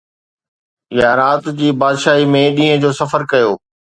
يا 0.99 1.09
رات 1.19 1.49
جي 1.59 1.69
بادشاهي 1.83 2.25
۾ 2.37 2.43
ڏينهن 2.61 2.81
جو 2.87 2.93
سفر 3.01 3.29
ڪيو؟ 3.35 3.55